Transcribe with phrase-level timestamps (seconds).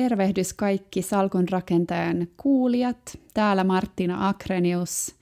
[0.00, 3.18] Tervehdys kaikki Salkun rakentajan kuulijat.
[3.34, 5.14] Täällä Martina Akrenius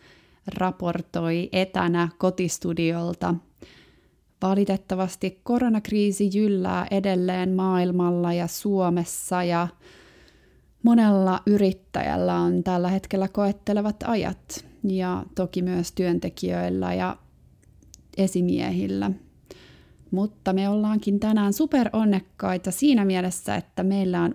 [0.47, 3.35] raportoi etänä kotistudiolta.
[4.43, 9.69] Valitettavasti koronakriisi jyllää edelleen maailmalla ja Suomessa ja
[10.83, 17.17] monella yrittäjällä on tällä hetkellä koettelevat ajat ja toki myös työntekijöillä ja
[18.17, 19.11] esimiehillä–
[20.11, 24.35] mutta me ollaankin tänään super onnekkaita siinä mielessä, että meillä on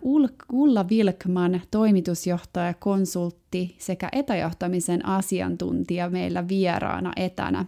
[0.51, 7.65] Ulla Vilkman, toimitusjohtaja, konsultti sekä etäjohtamisen asiantuntija meillä vieraana etänä.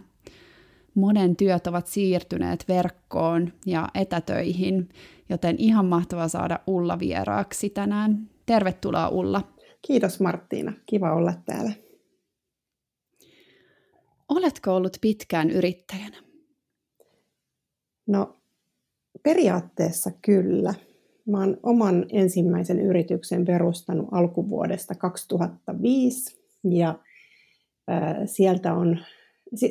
[0.94, 4.88] Monen työt ovat siirtyneet verkkoon ja etätöihin,
[5.28, 8.30] joten ihan mahtava saada Ulla vieraaksi tänään.
[8.46, 9.42] Tervetuloa Ulla.
[9.86, 11.72] Kiitos Marttiina, kiva olla täällä.
[14.28, 16.25] Oletko ollut pitkään yrittäjänä?
[18.06, 18.36] No
[19.22, 20.74] periaatteessa kyllä.
[21.26, 26.98] Mä oon oman ensimmäisen yrityksen perustanut alkuvuodesta 2005 ja
[28.26, 28.98] sieltä, on,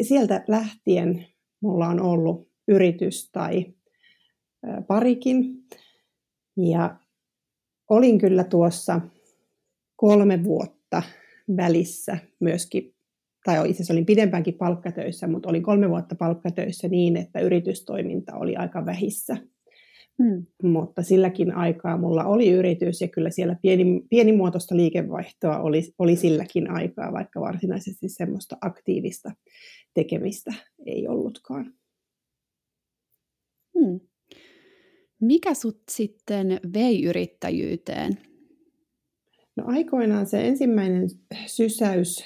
[0.02, 1.28] sieltä lähtien
[1.62, 3.74] mulla on ollut yritys tai
[4.88, 5.64] parikin.
[6.58, 6.96] Ja
[7.90, 9.02] olin kyllä tuossa
[9.96, 11.04] kolme vuotta
[11.58, 12.95] välissä myöskin
[13.46, 18.56] tai itse asiassa olin pidempäänkin palkkatöissä, mutta olin kolme vuotta palkkatöissä niin, että yritystoiminta oli
[18.56, 19.38] aika vähissä.
[20.24, 20.46] Hmm.
[20.64, 26.72] Mutta silläkin aikaa mulla oli yritys ja kyllä siellä pieni, pienimuotoista liikevaihtoa oli, oli silläkin
[26.72, 29.32] aikaa, vaikka varsinaisesti semmoista aktiivista
[29.94, 30.54] tekemistä
[30.86, 31.74] ei ollutkaan.
[33.80, 34.00] Hmm.
[35.22, 38.18] Mikä sut sitten vei yrittäjyyteen?
[39.56, 41.10] No aikoinaan se ensimmäinen
[41.46, 42.26] sysäys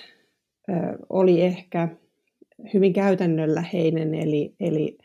[1.09, 1.89] oli ehkä
[2.73, 4.97] hyvin käytännönläheinen, eli, eli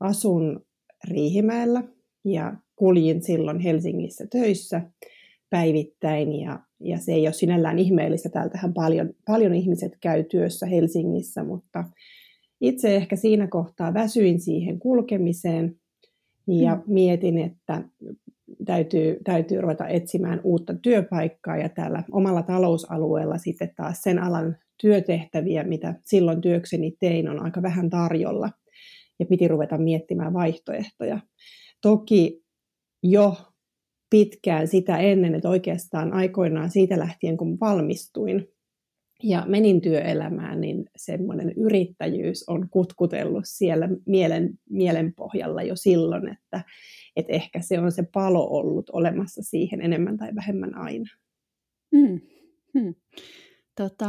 [0.00, 0.64] asun
[1.08, 1.82] Riihimäellä
[2.24, 4.82] ja kuljin silloin Helsingissä töissä
[5.50, 8.28] päivittäin ja, ja se ei ole sinällään ihmeellistä.
[8.28, 11.84] Täältähän paljon, paljon ihmiset käy työssä Helsingissä, mutta
[12.60, 15.76] itse ehkä siinä kohtaa väsyin siihen kulkemiseen
[16.46, 16.82] ja mm.
[16.86, 17.82] mietin, että
[18.64, 25.64] täytyy, täytyy ruveta etsimään uutta työpaikkaa ja täällä omalla talousalueella sitten taas sen alan työtehtäviä,
[25.64, 28.50] mitä silloin työkseni tein, on aika vähän tarjolla
[29.18, 31.20] ja piti ruveta miettimään vaihtoehtoja.
[31.80, 32.42] Toki
[33.02, 33.36] jo
[34.10, 38.48] pitkään sitä ennen, että oikeastaan aikoinaan siitä lähtien, kun valmistuin
[39.22, 46.64] ja menin työelämään, niin semmoinen yrittäjyys on kutkutellut siellä mielen, mielen pohjalla jo silloin, että,
[47.16, 51.10] että ehkä se on se palo ollut olemassa siihen enemmän tai vähemmän aina.
[51.96, 52.20] Hmm.
[52.78, 52.94] Hmm.
[53.76, 54.08] Tota,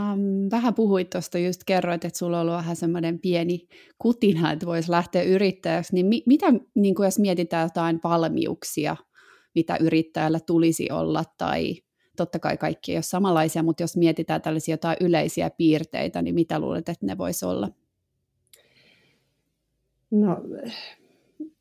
[0.52, 4.92] vähän puhuit tuosta, just kerroit, että sulla on ollut vähän semmoinen pieni kutina, että voisi
[4.92, 8.96] lähteä yrittäjäksi, niin mi- mitä, niin jos mietitään jotain valmiuksia,
[9.56, 11.76] mitä yrittäjällä tulisi olla, tai
[12.18, 16.60] totta kai kaikki ei ole samanlaisia, mutta jos mietitään tällaisia jotain yleisiä piirteitä, niin mitä
[16.60, 17.70] luulet, että ne voisi olla?
[20.12, 20.38] No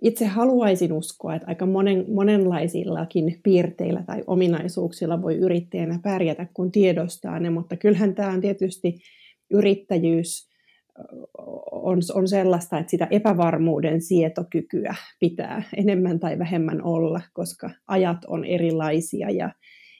[0.02, 7.38] itse haluaisin uskoa, että aika monen, monenlaisillakin piirteillä tai ominaisuuksilla voi yrittäjänä pärjätä, kun tiedostaa
[7.38, 8.98] ne, mutta kyllähän tämä on tietysti
[9.50, 10.52] yrittäjyys
[11.72, 18.44] on, on sellaista, että sitä epävarmuuden sietokykyä pitää enemmän tai vähemmän olla, koska ajat on
[18.44, 19.50] erilaisia ja,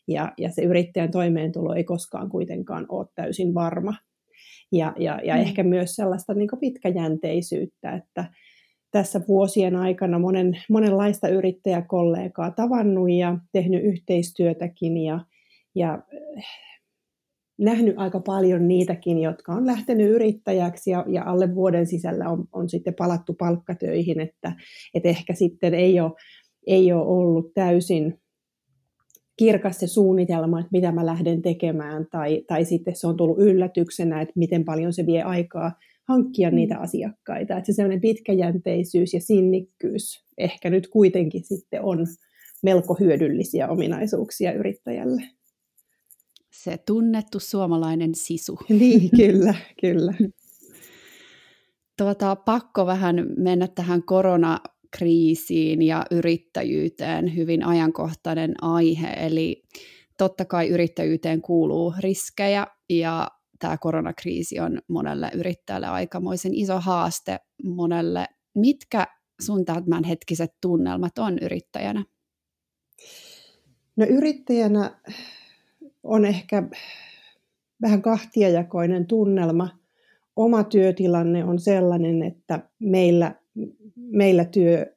[0.09, 3.95] ja, ja se yrittäjän toimeentulo ei koskaan kuitenkaan ole täysin varma.
[4.73, 5.41] Ja, ja, ja mm.
[5.41, 8.25] ehkä myös sellaista niin pitkäjänteisyyttä, että,
[8.93, 15.21] tässä vuosien aikana monen, monenlaista yrittäjäkollegaa tavannut ja tehnyt yhteistyötäkin ja,
[15.75, 16.03] ja
[16.37, 16.45] eh,
[17.59, 22.69] nähnyt aika paljon niitäkin, jotka on lähtenyt yrittäjäksi ja, ja alle vuoden sisällä on, on
[22.69, 24.53] sitten palattu palkkatöihin, että,
[24.95, 26.13] että ehkä sitten ei ole,
[26.67, 28.19] ei ole ollut täysin
[29.37, 34.21] kirkas se suunnitelma, että mitä mä lähden tekemään, tai, tai sitten se on tullut yllätyksenä,
[34.21, 35.73] että miten paljon se vie aikaa
[36.09, 36.57] hankkia mm.
[36.57, 37.57] niitä asiakkaita.
[37.57, 42.07] Että se sellainen pitkäjänteisyys ja sinnikkyys ehkä nyt kuitenkin sitten on
[42.63, 45.23] melko hyödyllisiä ominaisuuksia yrittäjälle.
[46.53, 48.59] Se tunnettu suomalainen sisu.
[48.69, 50.15] Niin, kyllä, kyllä.
[51.99, 59.09] Tuota, pakko vähän mennä tähän koronakriisiin ja yrittäjyyteen, hyvin ajankohtainen aihe.
[59.09, 59.63] Eli
[60.19, 63.29] totta kai yrittäjyyteen kuuluu riskejä ja
[63.63, 68.27] tämä koronakriisi on monelle yrittäjälle aikamoisen iso haaste monelle.
[68.55, 69.07] Mitkä
[69.41, 72.05] sun tämänhetkiset tunnelmat on yrittäjänä?
[73.97, 75.01] No yrittäjänä
[76.03, 76.63] on ehkä
[77.83, 79.69] vähän kahtiajakoinen tunnelma.
[80.37, 83.35] Oma työtilanne on sellainen, että meillä,
[83.97, 84.97] meillä työ,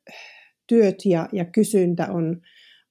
[0.68, 2.42] työt ja, ja kysyntä on,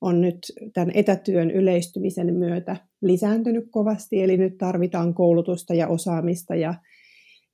[0.01, 0.39] on nyt
[0.75, 6.75] tämän etätyön yleistymisen myötä lisääntynyt kovasti, eli nyt tarvitaan koulutusta ja osaamista ja,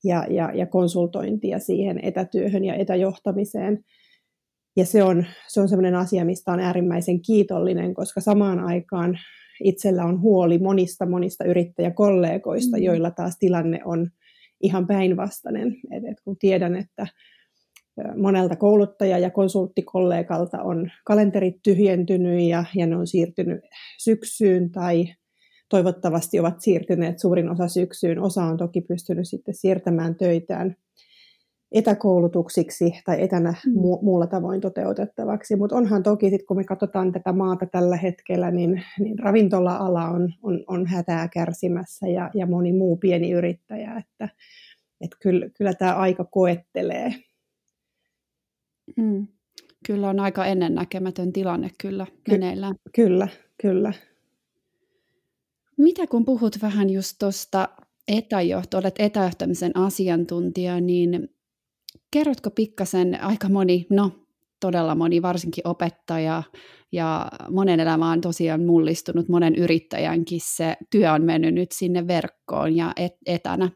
[0.04, 3.84] ja, ja, ja konsultointia siihen etätyöhön ja etäjohtamiseen.
[4.76, 9.18] Ja se on, se on sellainen asia, mistä on äärimmäisen kiitollinen, koska samaan aikaan
[9.64, 12.82] itsellä on huoli monista monista yrittäjäkollegoista, mm.
[12.82, 14.10] joilla taas tilanne on
[14.62, 15.68] ihan päinvastainen.
[15.68, 17.06] Et, et kun tiedän, että
[18.16, 23.60] monelta kouluttaja- ja konsulttikollegalta on kalenterit tyhjentynyt ja, ja ne on siirtynyt
[23.98, 25.04] syksyyn tai
[25.68, 28.18] toivottavasti ovat siirtyneet suurin osa syksyyn.
[28.18, 30.76] Osa on toki pystynyt sitten siirtämään töitään
[31.72, 33.72] etäkoulutuksiksi tai etänä mm.
[33.72, 35.56] mu- muulla tavoin toteutettavaksi.
[35.56, 40.32] Mutta onhan toki, sit kun me katsotaan tätä maata tällä hetkellä, niin, niin ravintola-ala on,
[40.42, 44.28] on, on hätää kärsimässä ja, ja moni muu pieni yrittäjä, että
[45.00, 47.14] et kyllä, kyllä tämä aika koettelee.
[48.96, 49.26] Mm.
[49.86, 52.74] Kyllä on aika ennennäkemätön tilanne kyllä Ky- meneillään.
[52.94, 53.28] Kyllä,
[53.62, 53.92] kyllä.
[55.76, 57.68] Mitä kun puhut vähän just tuosta
[58.08, 61.28] etäjohto, olet etäjohtamisen asiantuntija, niin
[62.10, 64.10] kerrotko pikkasen, aika moni, no
[64.60, 66.42] todella moni, varsinkin opettaja
[66.92, 72.76] ja monen elämä on tosiaan mullistunut, monen yrittäjänkin se työ on mennyt nyt sinne verkkoon
[72.76, 73.70] ja et, etänä,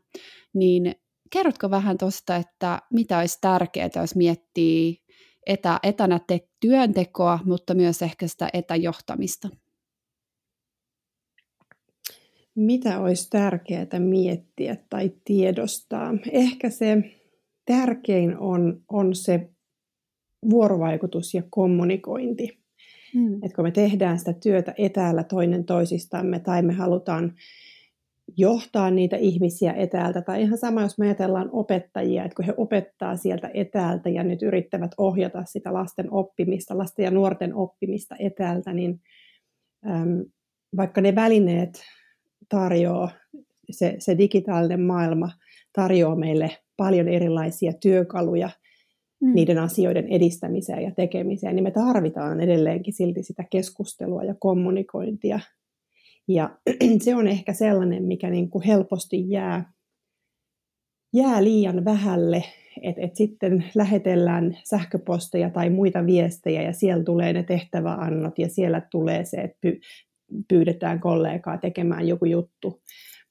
[0.54, 0.94] niin
[1.30, 5.03] kerrotko vähän tuosta, että mitä olisi tärkeää, jos miettii
[5.46, 9.48] etä, etänä te, työntekoa, mutta myös ehkä sitä etäjohtamista?
[12.54, 16.14] Mitä olisi tärkeää miettiä tai tiedostaa?
[16.32, 16.96] Ehkä se
[17.66, 19.50] tärkein on, on se
[20.50, 22.58] vuorovaikutus ja kommunikointi.
[23.14, 23.40] Hmm.
[23.42, 27.34] Et kun me tehdään sitä työtä etäällä toinen toisistamme tai me halutaan
[28.36, 30.22] johtaa niitä ihmisiä etäältä.
[30.22, 34.42] Tai ihan sama, jos me ajatellaan opettajia, että kun he opettaa sieltä etäältä ja nyt
[34.42, 39.00] yrittävät ohjata sitä lasten oppimista, lasten ja nuorten oppimista etäältä, niin
[39.86, 40.24] äm,
[40.76, 41.82] vaikka ne välineet
[42.48, 43.10] tarjoaa,
[43.70, 45.30] se, se digitaalinen maailma
[45.72, 48.50] tarjoaa meille paljon erilaisia työkaluja
[49.20, 49.34] mm.
[49.34, 55.40] niiden asioiden edistämiseen ja tekemiseen, niin me tarvitaan edelleenkin silti sitä keskustelua ja kommunikointia
[56.28, 56.58] ja
[57.04, 59.72] se on ehkä sellainen, mikä niin kuin helposti jää,
[61.12, 62.44] jää liian vähälle,
[62.82, 68.82] että et sitten lähetellään sähköposteja tai muita viestejä ja siellä tulee ne tehtäväannot ja siellä
[68.90, 69.68] tulee se, että
[70.48, 72.82] pyydetään kollegaa tekemään joku juttu.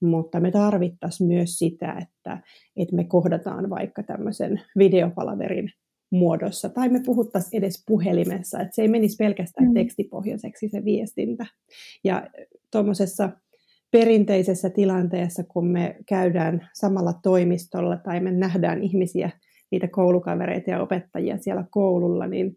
[0.01, 2.41] Mutta me tarvittaisiin myös sitä, että,
[2.75, 5.69] että me kohdataan vaikka tämmöisen videopalaverin
[6.13, 9.73] muodossa, tai me puhuttaisiin edes puhelimessa, että se ei menisi pelkästään mm.
[9.73, 11.45] tekstipohjaiseksi se viestintä.
[12.03, 12.27] Ja
[12.71, 13.29] tuommoisessa
[13.91, 19.29] perinteisessä tilanteessa, kun me käydään samalla toimistolla tai me nähdään ihmisiä,
[19.71, 22.55] niitä koulukavereita ja opettajia siellä koululla, niin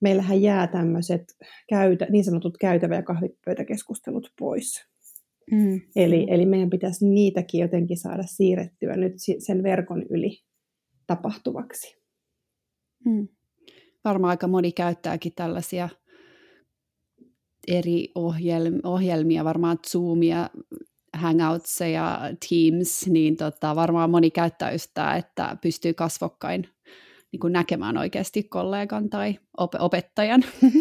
[0.00, 1.24] meillähän jää tämmöiset
[1.68, 4.84] käytä, niin sanotut käytävä- ja kahvipöytäkeskustelut pois.
[5.50, 5.80] Mm.
[5.96, 10.38] Eli, eli meidän pitäisi niitäkin jotenkin saada siirrettyä nyt sen verkon yli
[11.06, 12.01] tapahtuvaksi.
[13.04, 13.28] Mm.
[14.04, 15.88] Varmaan aika moni käyttääkin tällaisia
[17.68, 20.50] eri ohjelmia, ohjelmia varmaan Zoomia,
[21.14, 26.68] Hangouts ja Teams, niin tota, varmaan moni käyttää just sitä, että pystyy kasvokkain
[27.32, 30.44] niin kuin näkemään oikeasti kollegan tai op- opettajan.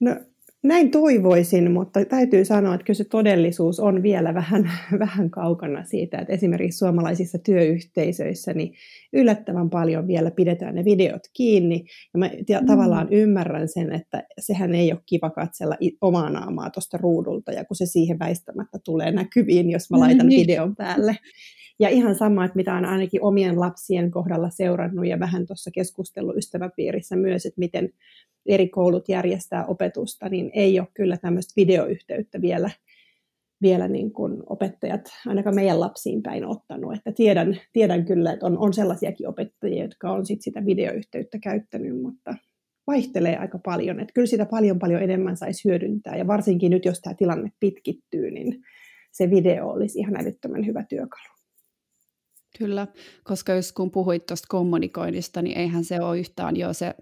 [0.00, 0.16] No
[0.62, 6.18] näin toivoisin, mutta täytyy sanoa, että kyllä se todellisuus on vielä vähän, vähän kaukana siitä,
[6.18, 8.74] että esimerkiksi suomalaisissa työyhteisöissä niin
[9.12, 11.84] yllättävän paljon vielä pidetään ne videot kiinni.
[12.14, 12.66] Ja mä mm.
[12.66, 17.76] tavallaan ymmärrän sen, että sehän ei ole kiva katsella omaa naamaa tuosta ruudulta, ja kun
[17.76, 21.16] se siihen väistämättä tulee näkyviin, jos mä laitan mm, videon päälle.
[21.80, 26.36] Ja ihan sama, että mitä on ainakin omien lapsien kohdalla seurannut ja vähän tuossa keskustellut
[26.36, 27.90] ystäväpiirissä myös, että miten
[28.46, 32.70] eri koulut järjestää opetusta, niin ei ole kyllä tämmöistä videoyhteyttä vielä,
[33.62, 36.94] vielä niin kuin opettajat ainakaan meidän lapsiin päin ottanut.
[36.94, 42.02] Että tiedän, tiedän kyllä, että on, on sellaisiakin opettajia, jotka on sit sitä videoyhteyttä käyttänyt,
[42.02, 42.34] mutta
[42.86, 44.00] vaihtelee aika paljon.
[44.00, 48.30] Että kyllä sitä paljon paljon enemmän saisi hyödyntää ja varsinkin nyt, jos tämä tilanne pitkittyy,
[48.30, 48.62] niin
[49.12, 51.39] se video olisi ihan älyttömän hyvä työkalu.
[52.58, 52.86] Kyllä,
[53.24, 56.94] koska jos kun puhuit tuosta kommunikoinnista, niin eihän se ole yhtään jo se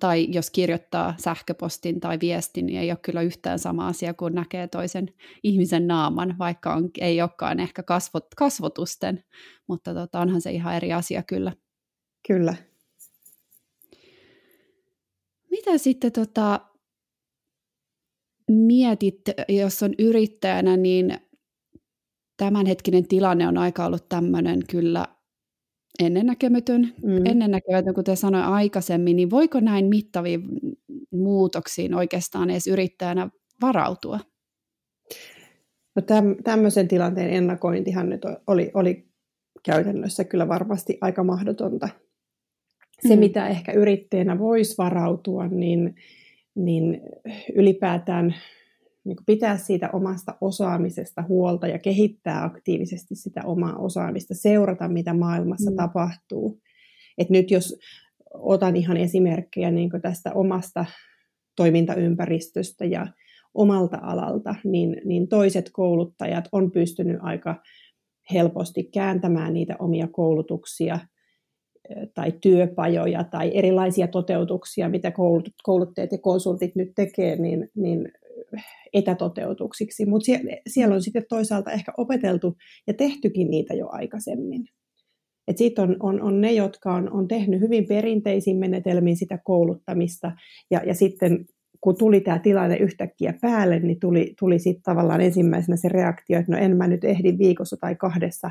[0.00, 4.68] tai jos kirjoittaa sähköpostin tai viestin, niin ei ole kyllä yhtään sama asia kuin näkee
[4.68, 5.08] toisen
[5.42, 9.24] ihmisen naaman, vaikka on, ei olekaan ehkä kasvot, kasvotusten,
[9.66, 11.52] mutta tota, onhan se ihan eri asia kyllä.
[12.26, 12.54] Kyllä.
[15.50, 16.60] Mitä sitten tota,
[18.50, 21.27] mietit, jos on yrittäjänä, niin
[22.38, 25.04] tämänhetkinen tilanne on aika ollut tämmöinen kyllä
[25.98, 27.26] ennennäkemätön, mm.
[27.26, 30.38] ennennäkemätön, kuten sanoin aikaisemmin, niin voiko näin mittavia
[31.10, 33.30] muutoksiin oikeastaan edes yrittäjänä
[33.62, 34.20] varautua?
[35.96, 39.08] No täm, tämmöisen tilanteen ennakointihan nyt oli, oli
[39.64, 41.88] käytännössä kyllä varmasti aika mahdotonta.
[43.08, 43.20] Se, mm.
[43.20, 45.94] mitä ehkä yrittäjänä voisi varautua, niin,
[46.54, 47.00] niin
[47.54, 48.34] ylipäätään
[49.08, 55.70] niin pitää siitä omasta osaamisesta huolta ja kehittää aktiivisesti sitä omaa osaamista, seurata mitä maailmassa
[55.70, 55.76] mm.
[55.76, 56.60] tapahtuu.
[57.18, 57.78] Et nyt jos
[58.34, 60.84] otan ihan esimerkkejä niin tästä omasta
[61.56, 63.06] toimintaympäristöstä ja
[63.54, 67.62] omalta alalta, niin, niin toiset kouluttajat on pystynyt aika
[68.32, 70.98] helposti kääntämään niitä omia koulutuksia
[72.14, 75.12] tai työpajoja tai erilaisia toteutuksia, mitä
[75.62, 78.12] kouluttajat ja konsultit nyt tekee, niin, niin
[78.92, 80.06] etätoteutuksiksi.
[80.06, 84.64] Mutta siellä, siellä on sitten toisaalta ehkä opeteltu ja tehtykin niitä jo aikaisemmin.
[85.56, 90.32] Sitten on, on, on ne, jotka on, on tehnyt hyvin perinteisin menetelmin sitä kouluttamista,
[90.70, 91.46] ja, ja sitten
[91.80, 96.52] kun tuli tämä tilanne yhtäkkiä päälle, niin tuli, tuli sitten tavallaan ensimmäisenä se reaktio, että
[96.52, 98.50] no en mä nyt ehdi viikossa tai kahdessa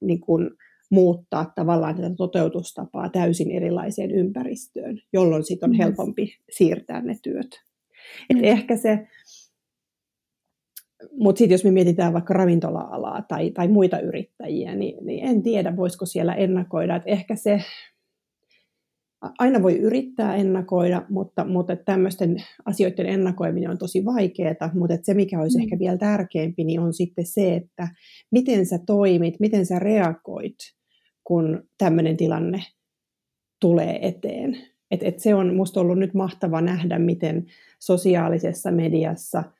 [0.00, 0.50] niin kun
[0.90, 5.78] muuttaa tavallaan tätä toteutustapaa täysin erilaiseen ympäristöön, jolloin sitten on mm.
[5.78, 7.60] helpompi siirtää ne työt.
[8.30, 8.44] Et mm.
[8.44, 9.06] Ehkä se,
[11.12, 15.76] mutta sitten jos me mietitään vaikka ravintola-alaa tai, tai muita yrittäjiä, niin, niin en tiedä,
[15.76, 16.96] voisiko siellä ennakoida.
[16.96, 17.60] Et ehkä se,
[19.38, 25.40] aina voi yrittää ennakoida, mutta, mutta tämmöisten asioiden ennakoiminen on tosi vaikeaa, mutta se mikä
[25.40, 25.62] olisi mm.
[25.62, 27.88] ehkä vielä tärkeämpi, niin on sitten se, että
[28.30, 30.56] miten sä toimit, miten sä reagoit,
[31.24, 32.62] kun tämmöinen tilanne
[33.60, 34.56] tulee eteen.
[34.90, 37.46] Et, et se on musta ollut nyt mahtava nähdä, miten
[37.80, 39.44] sosiaalisessa mediassa–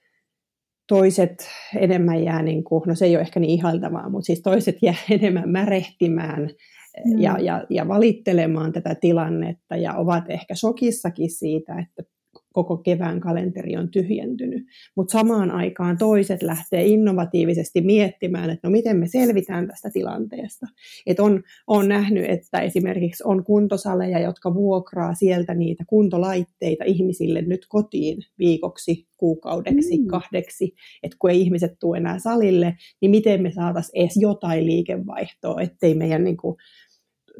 [0.90, 4.76] toiset enemmän jää, niin kuin, no se ei ole ehkä niin ihaltavaa, mutta siis toiset
[4.82, 7.18] jää enemmän märehtimään mm.
[7.18, 12.09] ja, ja, ja valittelemaan tätä tilannetta ja ovat ehkä shokissakin siitä, että
[12.52, 14.66] koko kevään kalenteri on tyhjentynyt.
[14.96, 20.66] Mutta samaan aikaan toiset lähtee innovatiivisesti miettimään, että no miten me selvitään tästä tilanteesta.
[21.06, 27.66] Et on, on nähnyt, että esimerkiksi on kuntosaleja, jotka vuokraa sieltä niitä kuntolaitteita ihmisille nyt
[27.68, 30.06] kotiin viikoksi, kuukaudeksi, mm.
[30.06, 30.74] kahdeksi.
[31.02, 35.94] Että kun ei ihmiset tule enää salille, niin miten me saataisiin edes jotain liikevaihtoa, ettei
[35.94, 36.56] meidän niin kuin,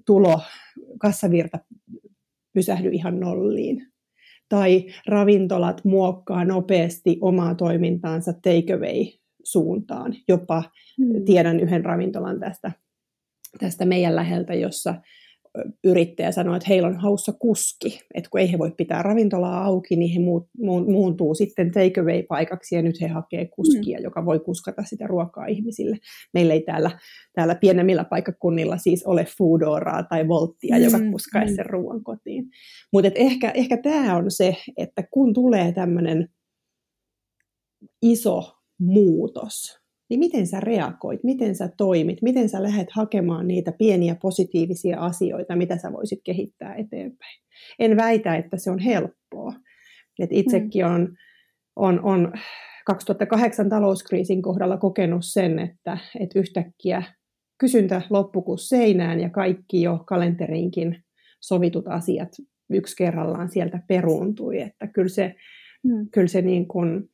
[0.07, 0.41] tulo,
[0.99, 1.59] kassavirta
[2.53, 3.87] pysähdy ihan nolliin
[4.51, 10.17] tai ravintolat muokkaa nopeasti omaa toimintaansa takeaway-suuntaan.
[10.29, 10.63] Jopa
[10.99, 11.25] mm.
[11.25, 12.73] tiedän yhden ravintolan tästä,
[13.59, 14.95] tästä meidän läheltä, jossa
[15.85, 19.97] yrittäjä sanoo, että heillä on haussa kuski, että kun ei he voi pitää ravintolaa auki,
[19.97, 20.21] niin he
[20.87, 24.05] muuntuu sitten takeaway-paikaksi ja nyt he hakee kuskia, mm.
[24.05, 25.99] joka voi kuskata sitä ruokaa ihmisille.
[26.35, 26.99] Meillä ei täällä,
[27.35, 30.85] täällä pienemmillä paikkakunnilla siis ole Foodoraa tai Volttia, mm.
[30.85, 31.57] joka kuskaisi mm.
[31.57, 32.45] sen ruoan kotiin.
[32.93, 36.29] Mutta ehkä, ehkä tämä on se, että kun tulee tämmöinen
[38.03, 39.80] iso muutos,
[40.11, 45.57] niin miten sä reagoit, miten sä toimit, miten sä lähdet hakemaan niitä pieniä positiivisia asioita,
[45.57, 47.43] mitä sä voisit kehittää eteenpäin.
[47.79, 49.53] En väitä, että se on helppoa.
[50.19, 51.17] Et itsekin on,
[51.77, 52.33] on, on
[52.87, 57.03] 2008 talouskriisin kohdalla kokenut sen, että, että yhtäkkiä
[57.59, 61.05] kysyntä loppui kuin seinään ja kaikki jo kalenteriinkin
[61.41, 62.29] sovitut asiat
[62.71, 64.61] yksi kerrallaan sieltä peruuntui.
[64.61, 65.35] Että kyllä se,
[65.85, 66.09] mm.
[66.13, 67.11] kyllä se niin kuin,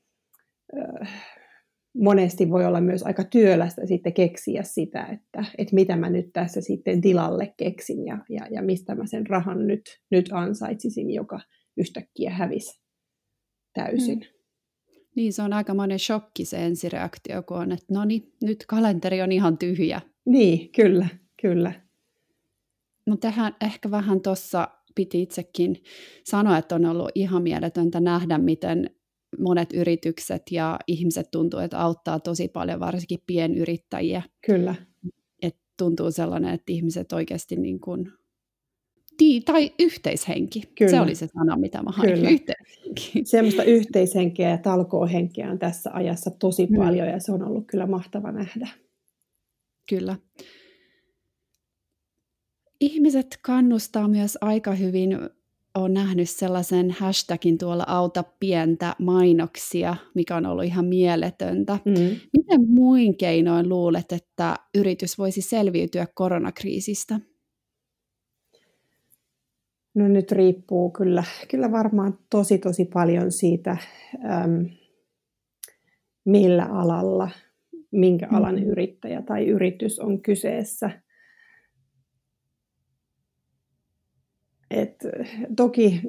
[1.98, 6.60] monesti voi olla myös aika työlästä sitten keksiä sitä, että, että mitä mä nyt tässä
[6.60, 11.40] sitten tilalle keksin ja, ja, ja mistä mä sen rahan nyt, nyt ansaitsisin, joka
[11.76, 12.80] yhtäkkiä hävisi
[13.74, 14.18] täysin.
[14.20, 14.36] Hmm.
[15.16, 19.22] Niin, se on aika monen shokki se ensireaktio, kun on, että no niin, nyt kalenteri
[19.22, 20.00] on ihan tyhjä.
[20.26, 21.08] Niin, kyllä,
[21.42, 21.72] kyllä.
[23.06, 25.76] No tähän ehkä vähän tuossa piti itsekin
[26.24, 28.90] sanoa, että on ollut ihan mieletöntä nähdä, miten
[29.38, 34.22] monet yritykset ja ihmiset tuntuu, että auttaa tosi paljon, varsinkin pienyrittäjiä.
[34.46, 34.74] Kyllä.
[35.42, 38.12] Et tuntuu sellainen, että ihmiset oikeasti niin kuin,
[39.44, 40.62] tai yhteishenki.
[40.78, 40.90] Kyllä.
[40.90, 42.14] Se oli se sana, mitä mä hain.
[42.14, 42.30] Kyllä.
[42.30, 43.12] Yhteishenki.
[43.24, 46.76] Semmoista yhteishenkeä ja talkoohenkeä on tässä ajassa tosi mm.
[46.76, 48.68] paljon ja se on ollut kyllä mahtava nähdä.
[49.88, 50.16] Kyllä.
[52.80, 55.18] Ihmiset kannustaa myös aika hyvin
[55.76, 61.78] olen nähnyt sellaisen hashtagin tuolla auta pientä mainoksia, mikä on ollut ihan mieletöntä.
[61.84, 61.92] Mm.
[62.36, 67.20] Miten muin keinoin luulet, että yritys voisi selviytyä koronakriisistä?
[69.94, 73.76] No nyt riippuu kyllä, kyllä varmaan tosi tosi paljon siitä,
[74.24, 74.66] äm,
[76.24, 77.30] millä alalla,
[77.90, 78.62] minkä alan mm.
[78.62, 80.90] yrittäjä tai yritys on kyseessä–
[84.70, 84.94] Et
[85.56, 86.00] toki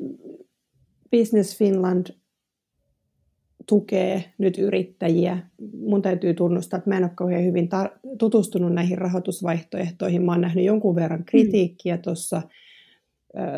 [1.12, 2.08] Business Finland
[3.68, 5.38] tukee nyt yrittäjiä.
[5.80, 7.70] Mun täytyy tunnustaa, että mä en ole kauhean hyvin
[8.20, 10.26] tutustunut näihin rahoitusvaihtoehtoihin.
[10.26, 11.26] Mä oon nähnyt jonkun verran mm.
[11.26, 12.02] kritiikkiä mm.
[12.02, 12.42] tuossa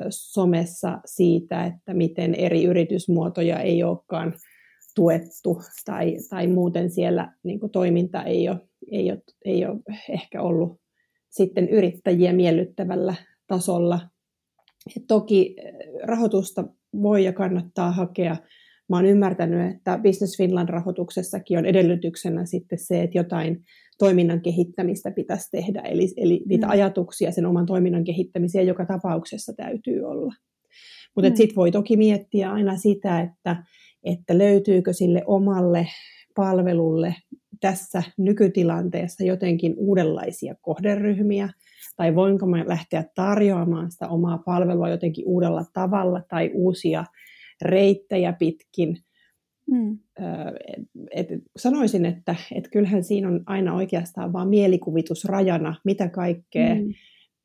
[0.09, 4.33] somessa siitä, että miten eri yritysmuotoja ei olekaan
[4.95, 8.59] tuettu tai, tai muuten siellä niin toiminta ei ole,
[8.91, 9.79] ei, ole, ei ole
[10.09, 10.79] ehkä ollut
[11.29, 13.15] sitten yrittäjiä miellyttävällä
[13.47, 13.99] tasolla.
[14.97, 15.55] Et toki
[16.03, 16.63] rahoitusta
[17.01, 18.37] voi ja kannattaa hakea
[18.89, 23.63] mä oon ymmärtänyt, että Business Finland-rahoituksessakin on edellytyksenä sitten se, että jotain
[23.97, 26.71] toiminnan kehittämistä pitäisi tehdä, eli, eli niitä mm.
[26.71, 30.33] ajatuksia sen oman toiminnan kehittämiseen joka tapauksessa täytyy olla.
[31.15, 31.35] Mutta mm.
[31.35, 33.63] sitten voi toki miettiä aina sitä, että,
[34.03, 35.87] että löytyykö sille omalle
[36.35, 37.15] palvelulle
[37.59, 41.49] tässä nykytilanteessa jotenkin uudenlaisia kohderyhmiä,
[41.97, 47.05] tai voinko mä lähteä tarjoamaan sitä omaa palvelua jotenkin uudella tavalla tai uusia
[47.61, 48.97] reittejä pitkin.
[49.71, 49.99] Mm.
[51.11, 56.93] Et, sanoisin, että et kyllähän siinä on aina oikeastaan vain mielikuvitus rajana, mitä kaikkea mm.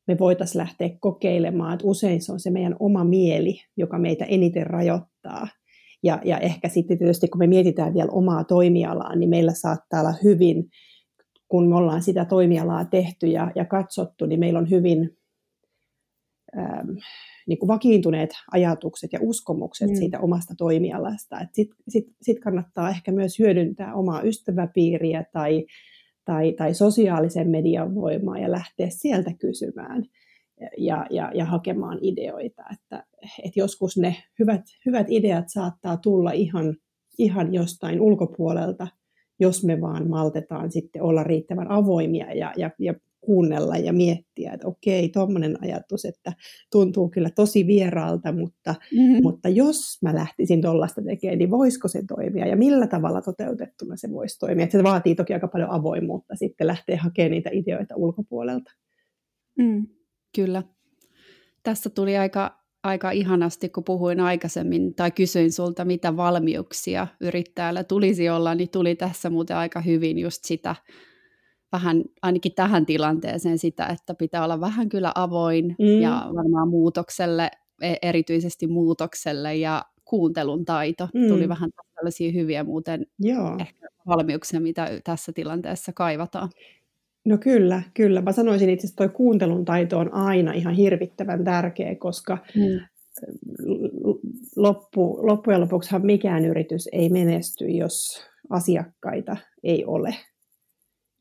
[0.07, 1.73] me voitaisiin lähteä kokeilemaan.
[1.73, 5.47] Et usein se on se meidän oma mieli, joka meitä eniten rajoittaa.
[6.03, 10.13] Ja, ja ehkä sitten tietysti, kun me mietitään vielä omaa toimialaa, niin meillä saattaa olla
[10.23, 10.65] hyvin,
[11.47, 15.17] kun me ollaan sitä toimialaa tehty ja, ja katsottu, niin meillä on hyvin
[16.57, 16.89] ähm,
[17.47, 19.95] niin kuin vakiintuneet ajatukset ja uskomukset mm.
[19.95, 21.39] siitä omasta toimialasta.
[21.51, 25.65] Sitten sit, sit kannattaa ehkä myös hyödyntää omaa ystäväpiiriä tai,
[26.25, 30.03] tai, tai sosiaalisen median voimaa ja lähteä sieltä kysymään
[30.77, 32.63] ja, ja, ja hakemaan ideoita.
[32.73, 33.05] Että,
[33.43, 36.75] että joskus ne hyvät, hyvät ideat saattaa tulla ihan,
[37.17, 38.87] ihan jostain ulkopuolelta,
[39.39, 42.93] jos me vaan maltetaan sitten olla riittävän avoimia ja, ja, ja
[43.25, 46.33] kuunnella ja miettiä, että okei, tuommoinen ajatus, että
[46.71, 49.23] tuntuu kyllä tosi vieraalta, mutta, mm-hmm.
[49.23, 54.11] mutta jos mä lähtisin tuollaista tekemään, niin voisiko se toimia ja millä tavalla toteutettuna se
[54.11, 54.63] voisi toimia.
[54.63, 58.71] Että se vaatii toki aika paljon avoimuutta sitten lähteä hakemaan niitä ideoita ulkopuolelta.
[59.59, 59.87] Mm,
[60.35, 60.63] kyllä.
[61.63, 68.29] Tässä tuli aika, aika ihanasti, kun puhuin aikaisemmin tai kysyin sulta, mitä valmiuksia yrittäjällä tulisi
[68.29, 70.75] olla, niin tuli tässä muuten aika hyvin just sitä,
[71.71, 76.01] vähän ainakin tähän tilanteeseen sitä, että pitää olla vähän kyllä avoin mm.
[76.01, 81.09] ja varmaan muutokselle, e, erityisesti muutokselle ja kuuntelun taito.
[81.13, 81.27] Mm.
[81.27, 83.57] Tuli vähän tällaisia hyviä muuten Joo.
[83.59, 86.49] ehkä valmiuksia, mitä tässä tilanteessa kaivataan.
[87.25, 88.21] No kyllä, kyllä.
[88.21, 92.79] Mä sanoisin itse asiassa, että tuo kuuntelun taito on aina ihan hirvittävän tärkeä, koska mm.
[94.55, 100.15] loppu, loppujen lopuksihan mikään yritys ei menesty, jos asiakkaita ei ole.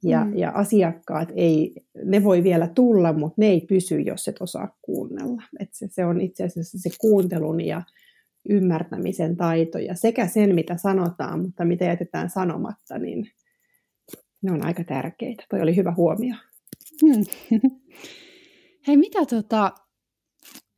[0.03, 0.37] Ja, mm.
[0.38, 5.43] ja asiakkaat ei, ne voi vielä tulla, mutta ne ei pysy, jos et osaa kuunnella.
[5.61, 7.83] Et se, se on itse asiassa se kuuntelun ja
[8.49, 13.27] ymmärtämisen taito ja sekä sen, mitä sanotaan, mutta mitä jätetään sanomatta, niin
[14.44, 15.44] ne on aika tärkeitä.
[15.50, 16.35] Toi oli hyvä huomio.
[17.02, 17.24] Hmm.
[18.87, 19.72] Hei, mitä tota,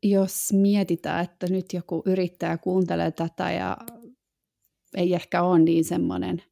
[0.03, 3.77] jos mietitään, että nyt joku yrittäjä kuuntelee tätä ja
[4.97, 6.43] ei ehkä ole niin semmoinen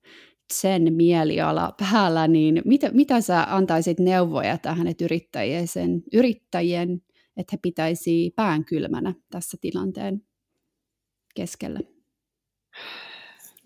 [0.53, 7.03] sen mieliala päällä, niin mitä, mitä sä antaisit neuvoja tähän, että yrittäjien, sen, yrittäjien,
[7.37, 10.22] että he pitäisi pään kylmänä tässä tilanteen
[11.35, 11.81] keskellä?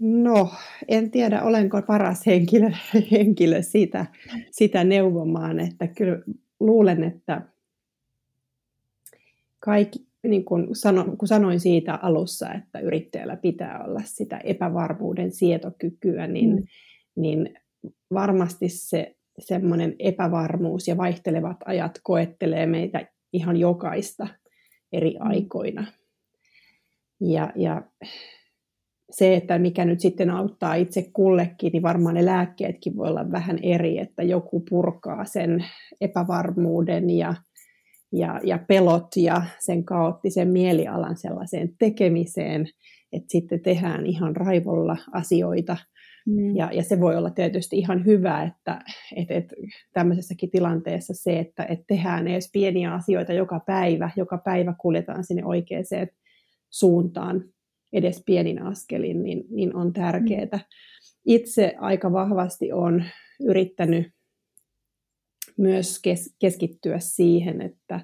[0.01, 0.51] No,
[0.89, 2.71] en tiedä, olenko paras henkilö,
[3.13, 4.07] henkilö sitä,
[4.51, 6.19] sitä neuvomaan, että kyllä
[6.61, 7.43] luulen, että
[9.61, 16.27] kaikki, niin kuin, sano, kun sanoin siitä alussa, että yrittäjällä pitää olla sitä epävarmuuden sietokykyä,
[16.27, 16.63] niin, mm.
[17.17, 17.55] niin
[18.13, 24.27] varmasti se semmoinen epävarmuus ja vaihtelevat ajat koettelee meitä ihan jokaista
[24.93, 25.17] eri mm.
[25.21, 25.87] aikoina.
[27.21, 27.83] Ja, ja
[29.11, 33.59] se, että mikä nyt sitten auttaa itse kullekin, niin varmaan ne lääkkeetkin voi olla vähän
[33.63, 35.65] eri, että joku purkaa sen
[36.01, 37.35] epävarmuuden ja
[38.13, 42.67] ja, ja pelot ja sen kaoottisen mielialan sellaiseen tekemiseen,
[43.13, 45.77] että sitten tehdään ihan raivolla asioita.
[46.27, 46.57] Mm.
[46.57, 48.79] Ja, ja se voi olla tietysti ihan hyvä, että
[49.17, 49.45] et, et,
[49.93, 55.45] tämmöisessäkin tilanteessa se, että et tehdään edes pieniä asioita joka päivä, joka päivä kuljetaan sinne
[55.45, 55.85] oikeaan
[56.71, 57.45] suuntaan
[57.93, 60.47] edes pienin askelin, niin, niin on tärkeää.
[60.53, 60.61] Mm.
[61.27, 63.05] Itse aika vahvasti on
[63.41, 64.07] yrittänyt
[65.59, 68.01] myös kes, keskittyä siihen, että,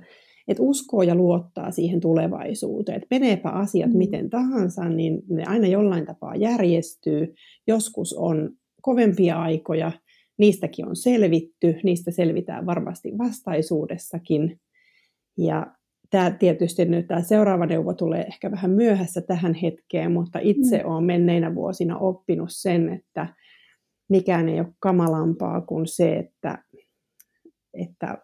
[0.49, 2.97] että uskoo ja luottaa siihen tulevaisuuteen.
[2.97, 3.99] Että meneepä asiat mm.
[3.99, 7.35] miten tahansa, niin ne aina jollain tapaa järjestyy.
[7.67, 8.51] Joskus on
[8.83, 9.93] kovempia aikoja,
[10.39, 14.61] niistäkin on selvitty, niistä selvitään varmasti vastaisuudessakin.
[15.39, 15.67] Ja
[16.15, 20.89] tämä tietysti nyt tämä seuraava neuvo tulee ehkä vähän myöhässä tähän hetkeen, mutta itse mm.
[20.91, 23.27] olen menneinä vuosina oppinut sen, että
[24.09, 26.59] mikään ei ole kamalampaa kuin se, että,
[27.75, 28.19] että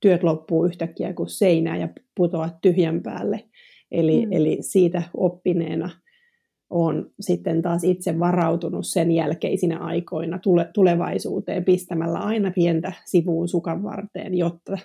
[0.00, 3.44] työt loppuu yhtäkkiä kuin seinää ja putoaa tyhjän päälle.
[3.90, 4.32] Eli, mm.
[4.32, 5.90] eli siitä oppineena
[6.70, 13.82] on sitten taas itse varautunut sen jälkeisinä aikoina tule, tulevaisuuteen pistämällä aina pientä sivuun sukan
[13.82, 14.78] varteen, jotta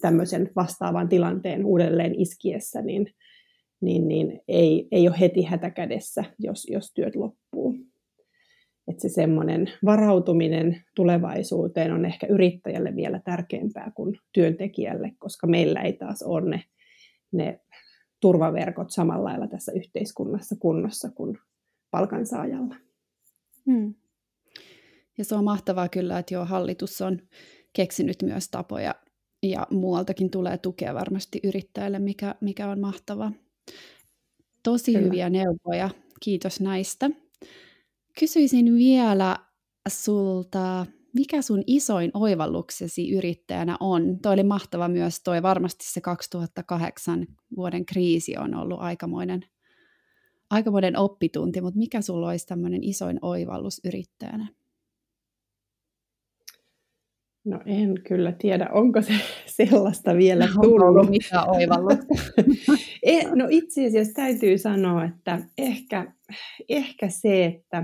[0.00, 3.06] tämmöisen vastaavan tilanteen uudelleen iskiessä niin,
[3.80, 7.74] niin, niin ei, ei ole heti hätäkädessä, jos, jos työt loppuu.
[8.88, 15.92] Että se semmoinen varautuminen tulevaisuuteen on ehkä yrittäjälle vielä tärkeämpää kuin työntekijälle, koska meillä ei
[15.92, 16.62] taas ole ne,
[17.32, 17.60] ne
[18.20, 21.38] turvaverkot samalla lailla tässä yhteiskunnassa kunnossa kuin
[21.90, 22.76] palkansaajalla.
[23.66, 23.94] Hmm.
[25.18, 27.18] Ja se on mahtavaa kyllä, että jo hallitus on
[27.72, 28.94] keksinyt myös tapoja
[29.42, 33.32] ja muualtakin tulee tukea varmasti yrittäjille, mikä, mikä on mahtavaa.
[34.62, 35.04] Tosi kyllä.
[35.04, 37.10] hyviä neuvoja, kiitos näistä.
[38.18, 39.36] Kysyisin vielä
[39.88, 44.18] sulta, mikä sun isoin oivalluksesi yrittäjänä on?
[44.22, 49.44] Toi oli mahtava myös, toi varmasti se 2008 vuoden kriisi on ollut aikamoinen,
[50.50, 54.48] aikamoinen oppitunti, mutta mikä sulla olisi tämmöinen isoin oivallus yrittäjänä?
[57.46, 59.12] No en kyllä tiedä, onko se
[59.56, 60.88] sellaista vielä tullut.
[60.88, 62.06] Onko mitä oivallusta?
[63.02, 66.12] E, no itse asiassa täytyy sanoa, että ehkä,
[66.68, 67.78] ehkä se, että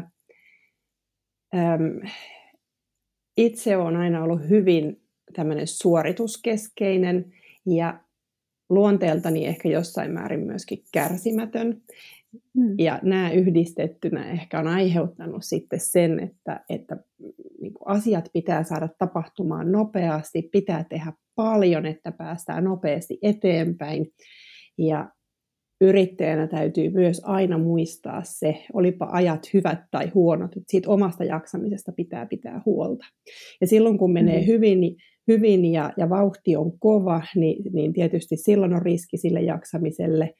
[1.54, 2.00] äm,
[3.36, 7.32] itse olen aina ollut hyvin tämmöinen suorituskeskeinen
[7.66, 8.00] ja
[8.70, 11.82] luonteeltani ehkä jossain määrin myöskin kärsimätön.
[12.54, 12.74] Mm.
[12.78, 16.96] Ja nämä yhdistettynä ehkä on aiheuttanut sitten sen, että, että
[17.60, 24.06] niin asiat pitää saada tapahtumaan nopeasti, pitää tehdä paljon, että päästään nopeasti eteenpäin.
[24.78, 25.10] Ja
[25.80, 31.92] yrittäjänä täytyy myös aina muistaa se, olipa ajat hyvät tai huonot, että siitä omasta jaksamisesta
[31.92, 33.04] pitää pitää huolta.
[33.60, 34.46] Ja silloin kun menee mm.
[34.46, 34.96] hyvin,
[35.28, 40.34] hyvin ja, ja vauhti on kova, niin, niin tietysti silloin on riski sille jaksamiselle,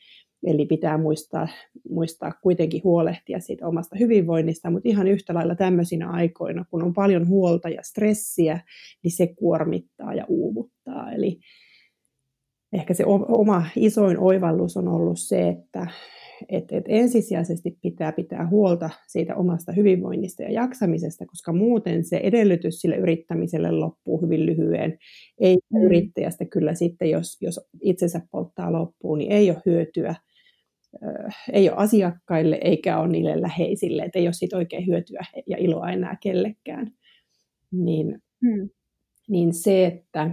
[0.47, 1.49] Eli pitää muistaa,
[1.91, 7.29] muistaa kuitenkin huolehtia siitä omasta hyvinvoinnista, mutta ihan yhtä lailla tämmöisinä aikoina, kun on paljon
[7.29, 8.61] huolta ja stressiä,
[9.03, 11.13] niin se kuormittaa ja uuvuttaa.
[11.13, 11.41] Eli,
[12.73, 15.87] ehkä se oma isoin oivallus on ollut se, että
[16.49, 22.81] et, et ensisijaisesti pitää pitää huolta siitä omasta hyvinvoinnista ja jaksamisesta, koska muuten se edellytys
[22.81, 24.99] sille yrittämiselle loppuu hyvin lyhyen.
[25.41, 25.83] Ei mm.
[25.83, 30.15] yrittäjästä kyllä sitten, jos, jos itsensä polttaa loppuun, niin ei ole hyötyä,
[31.53, 35.91] ei ole asiakkaille eikä ole niille läheisille, että ei ole siitä oikein hyötyä ja iloa
[35.91, 36.91] enää kellekään.
[37.73, 38.69] Niin, mm.
[39.29, 40.31] niin se, että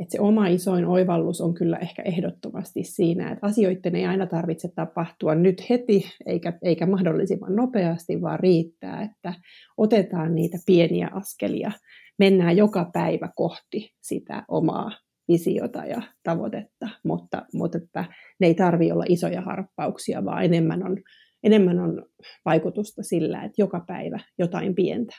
[0.00, 4.68] että se oma isoin oivallus on kyllä ehkä ehdottomasti siinä, että asioiden ei aina tarvitse
[4.74, 9.34] tapahtua nyt heti eikä, eikä mahdollisimman nopeasti, vaan riittää, että
[9.76, 11.72] otetaan niitä pieniä askelia,
[12.18, 14.90] mennään joka päivä kohti sitä omaa
[15.28, 18.04] visiota ja tavoitetta, mutta, mutta että
[18.40, 20.96] ne ei tarvitse olla isoja harppauksia, vaan enemmän on,
[21.42, 22.04] enemmän on
[22.44, 25.16] vaikutusta sillä, että joka päivä jotain pientä.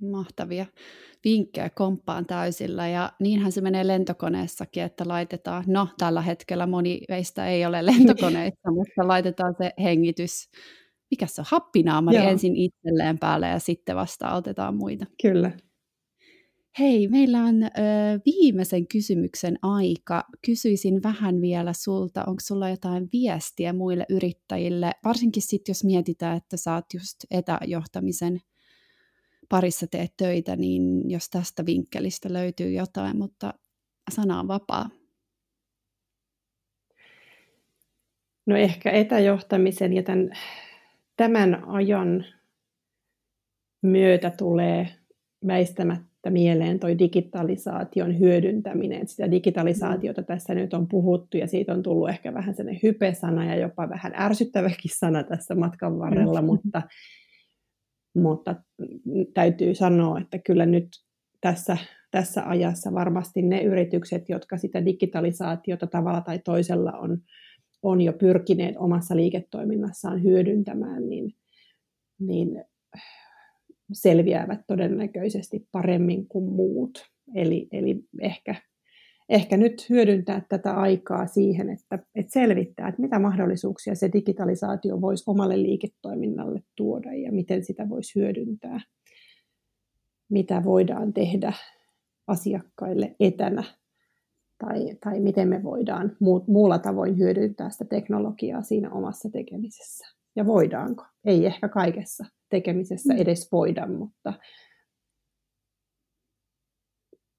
[0.00, 0.66] Mahtavia
[1.24, 7.46] vinkkejä komppaan täysillä ja niinhän se menee lentokoneessakin, että laitetaan, no tällä hetkellä moni meistä
[7.46, 10.50] ei ole lentokoneissa, mutta laitetaan se hengitys,
[11.10, 12.28] mikä se on, happinaamari Joo.
[12.28, 15.06] ensin itselleen päälle ja sitten vasta otetaan muita.
[15.22, 15.52] Kyllä.
[16.78, 17.68] Hei, meillä on ö,
[18.26, 20.24] viimeisen kysymyksen aika.
[20.46, 26.56] Kysyisin vähän vielä sulta, onko sulla jotain viestiä muille yrittäjille, varsinkin sitten jos mietitään, että
[26.56, 28.40] sä oot just etäjohtamisen
[29.48, 33.54] parissa teet töitä, niin jos tästä vinkkelistä löytyy jotain, mutta
[34.10, 34.90] sana on vapaa.
[38.46, 40.30] No ehkä etäjohtamisen ja tämän,
[41.16, 42.24] tämän ajan
[43.82, 44.88] myötä tulee
[45.46, 49.08] väistämättä mieleen toi digitalisaation hyödyntäminen.
[49.08, 50.26] Sitä digitalisaatiota mm.
[50.26, 54.12] tässä nyt on puhuttu ja siitä on tullut ehkä vähän sellainen hype-sana ja jopa vähän
[54.16, 56.46] ärsyttäväkin sana tässä matkan varrella, mm.
[56.46, 56.82] mutta
[58.16, 58.56] mutta
[59.34, 60.88] täytyy sanoa, että kyllä nyt
[61.40, 61.76] tässä,
[62.10, 67.18] tässä ajassa varmasti ne yritykset, jotka sitä digitalisaatiota tavalla tai toisella on,
[67.82, 71.34] on jo pyrkineet omassa liiketoiminnassaan hyödyntämään, niin,
[72.18, 72.64] niin
[73.92, 77.06] selviävät todennäköisesti paremmin kuin muut.
[77.34, 78.54] Eli, eli ehkä
[79.28, 85.24] ehkä nyt hyödyntää tätä aikaa siihen, että, että selvittää, että mitä mahdollisuuksia se digitalisaatio voisi
[85.26, 88.80] omalle liiketoiminnalle tuoda ja miten sitä voisi hyödyntää,
[90.28, 91.52] mitä voidaan tehdä
[92.26, 93.64] asiakkaille etänä
[94.58, 100.06] tai, tai miten me voidaan muu, muulla tavoin hyödyntää sitä teknologiaa siinä omassa tekemisessä.
[100.36, 101.04] Ja voidaanko?
[101.24, 103.20] Ei ehkä kaikessa tekemisessä mm.
[103.20, 104.32] edes voida, mutta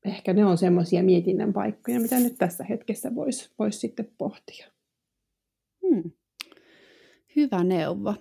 [0.07, 4.67] ehkä ne on semmoisia mietinnän paikkoja, mitä nyt tässä hetkessä voisi vois sitten pohtia.
[5.87, 6.11] Hmm.
[7.35, 8.15] Hyvä neuvo.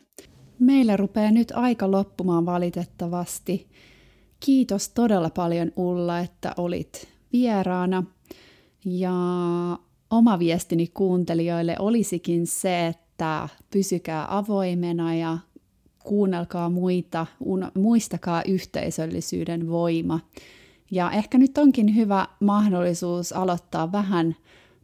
[0.59, 3.68] Meillä rupeaa nyt aika loppumaan valitettavasti.
[4.40, 8.05] Kiitos todella paljon Ulla, että olit vieraana.
[8.85, 9.12] Ja
[10.11, 15.38] oma viestini kuuntelijoille olisikin se, että pysykää avoimena ja
[16.05, 17.27] kuunnelkaa muita,
[17.75, 20.20] muistakaa yhteisöllisyyden voima.
[20.90, 24.37] Ja ehkä nyt onkin hyvä mahdollisuus aloittaa vähän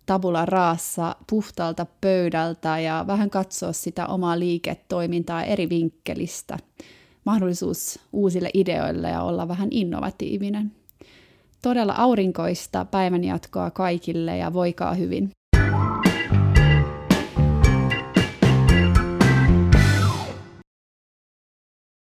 [0.07, 6.59] tabula raassa puhtaalta pöydältä ja vähän katsoa sitä omaa liiketoimintaa eri vinkkelistä.
[7.25, 10.73] Mahdollisuus uusille ideoille ja olla vähän innovatiivinen.
[11.63, 15.31] Todella aurinkoista päivänjatkoa kaikille ja voikaa hyvin.